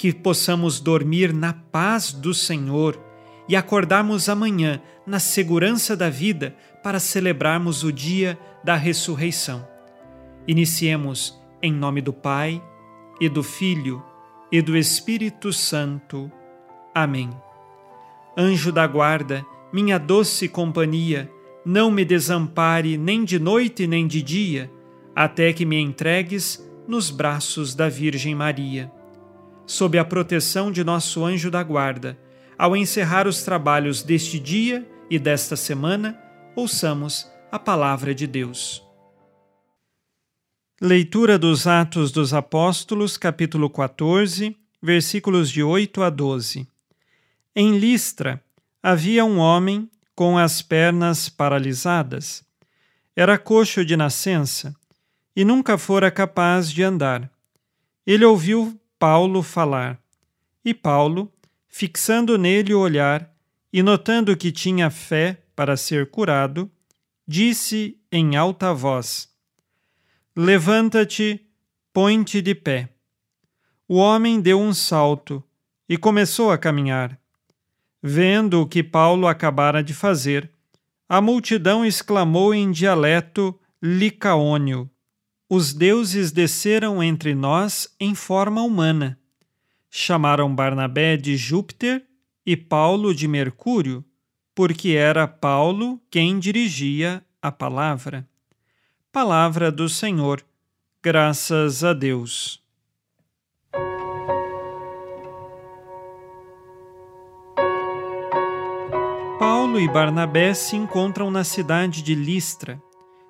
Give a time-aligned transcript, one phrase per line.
[0.00, 2.98] Que possamos dormir na paz do Senhor
[3.46, 9.68] e acordarmos amanhã na segurança da vida para celebrarmos o dia da ressurreição.
[10.48, 12.62] Iniciemos em nome do Pai,
[13.20, 14.02] e do Filho,
[14.50, 16.32] e do Espírito Santo.
[16.94, 17.28] Amém.
[18.34, 21.30] Anjo da guarda, minha doce companhia,
[21.62, 24.72] não me desampare nem de noite nem de dia,
[25.14, 28.90] até que me entregues nos braços da Virgem Maria.
[29.70, 32.18] Sob a proteção de nosso anjo da guarda,
[32.58, 36.20] ao encerrar os trabalhos deste dia e desta semana,
[36.56, 38.82] ouçamos a palavra de Deus.
[40.80, 46.66] Leitura dos Atos dos Apóstolos, capítulo 14, versículos de 8 a 12.
[47.54, 48.42] Em Listra
[48.82, 52.42] havia um homem com as pernas paralisadas.
[53.14, 54.74] Era coxo de nascença
[55.36, 57.30] e nunca fora capaz de andar.
[58.04, 59.98] Ele ouviu Paulo falar,
[60.62, 61.32] e Paulo,
[61.66, 63.34] fixando nele o olhar
[63.72, 66.70] e notando que tinha fé para ser curado,
[67.26, 69.26] disse em alta voz:
[70.36, 71.48] Levanta-te,
[71.94, 72.90] põe-te de pé.
[73.88, 75.42] O homem deu um salto
[75.88, 77.18] e começou a caminhar.
[78.02, 80.52] Vendo o que Paulo acabara de fazer,
[81.08, 84.90] a multidão exclamou em dialeto licaônio:
[85.52, 89.18] Os deuses desceram entre nós em forma humana.
[89.90, 92.06] Chamaram Barnabé de Júpiter
[92.46, 94.04] e Paulo de Mercúrio,
[94.54, 98.28] porque era Paulo quem dirigia a palavra.
[99.10, 100.40] Palavra do Senhor,
[101.02, 102.62] graças a Deus.
[109.36, 112.80] Paulo e Barnabé se encontram na cidade de Listra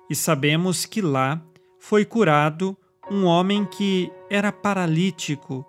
[0.07, 1.43] e sabemos que lá
[1.81, 2.77] foi curado
[3.09, 5.65] um homem que era paralítico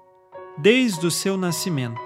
[0.58, 2.00] desde o seu nascimento.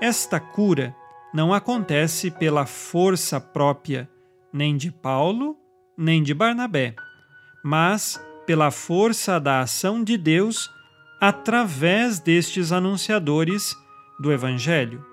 [0.00, 0.96] Esta cura
[1.32, 4.08] não acontece pela força própria
[4.50, 5.56] nem de Paulo
[5.96, 6.96] nem de Barnabé,
[7.62, 10.70] mas pela força da ação de Deus
[11.20, 13.76] através destes anunciadores
[14.18, 15.04] do Evangelho.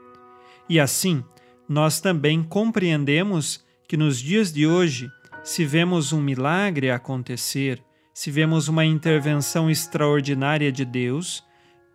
[0.69, 1.21] E assim,
[1.67, 5.11] nós também compreendemos que nos dias de hoje,
[5.43, 7.83] se vemos um milagre acontecer,
[8.19, 11.41] se vemos uma intervenção extraordinária de Deus,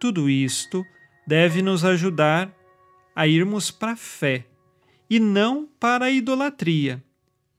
[0.00, 0.82] tudo isto
[1.26, 2.50] deve nos ajudar
[3.14, 4.46] a irmos para a fé
[5.10, 7.04] e não para a idolatria.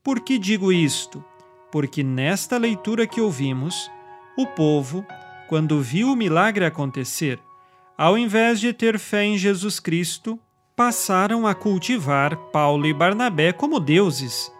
[0.02, 1.24] Por que digo isto?
[1.70, 3.88] Porque nesta leitura que ouvimos,
[4.36, 5.06] o povo,
[5.48, 7.38] quando viu o milagre acontecer,
[7.96, 10.40] ao invés de ter fé em Jesus Cristo,
[10.74, 14.50] passaram a cultivar Paulo e Barnabé como deuses.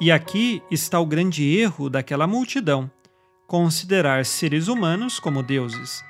[0.00, 2.88] E aqui está o grande erro daquela multidão:
[3.46, 6.02] considerar seres humanos como deuses.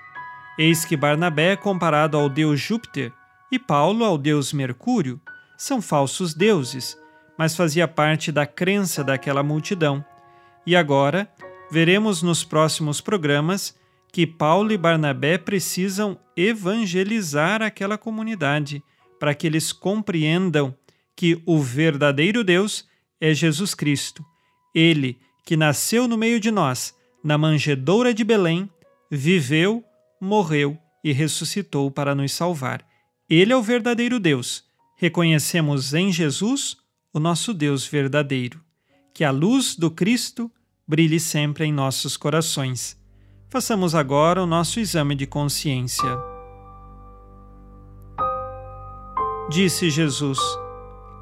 [0.59, 3.13] Eis que Barnabé é comparado ao deus Júpiter
[3.53, 5.21] e Paulo ao deus Mercúrio.
[5.57, 6.99] São falsos deuses,
[7.37, 10.05] mas fazia parte da crença daquela multidão.
[10.67, 11.31] E agora
[11.71, 13.77] veremos nos próximos programas
[14.13, 18.83] que Paulo e Barnabé precisam evangelizar aquela comunidade
[19.21, 20.75] para que eles compreendam
[21.15, 22.87] que o verdadeiro Deus
[23.21, 24.25] é Jesus Cristo.
[24.75, 26.95] Ele, que nasceu no meio de nós,
[27.27, 28.71] na manjedoura de Belém,
[29.11, 29.83] viveu,
[30.21, 32.87] morreu e ressuscitou para nos salvar.
[33.29, 34.63] Ele é o verdadeiro Deus.
[34.97, 36.77] Reconhecemos em Jesus
[37.13, 38.61] o nosso Deus verdadeiro.
[39.13, 40.49] Que a luz do Cristo
[40.87, 42.97] brilhe sempre em nossos corações.
[43.49, 46.17] Façamos agora o nosso exame de consciência.
[49.51, 50.39] Disse Jesus: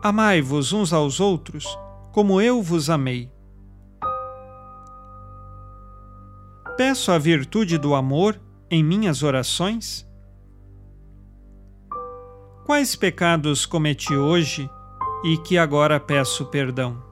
[0.02, 1.64] Amai-vos uns aos outros,
[2.12, 3.33] como eu vos amei.
[6.76, 10.04] Peço a virtude do amor em minhas orações?
[12.64, 14.68] Quais pecados cometi hoje
[15.24, 17.02] e que agora peço perdão.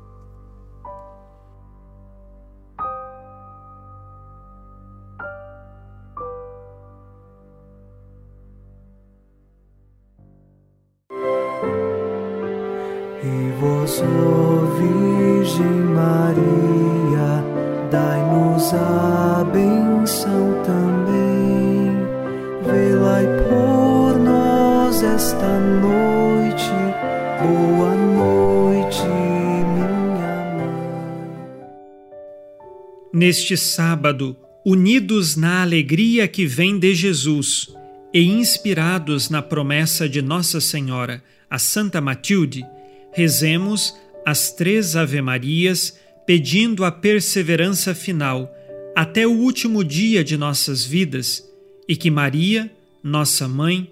[13.25, 17.43] E vós, ó Virgem Maria,
[17.91, 19.22] dai-nos a
[25.32, 26.70] esta noite.
[27.40, 29.88] Boa noite, minha
[30.58, 31.69] mãe.
[33.12, 37.75] Neste sábado, unidos na alegria que vem de Jesus
[38.12, 42.62] e inspirados na promessa de Nossa Senhora, a Santa Matilde,
[43.12, 43.96] rezemos
[44.26, 48.55] as três Ave-Marias pedindo a perseverança final
[48.94, 51.43] até o último dia de nossas vidas
[51.88, 52.70] e que Maria,
[53.02, 53.92] nossa mãe,